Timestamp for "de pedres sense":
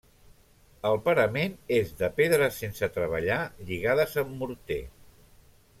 2.01-2.91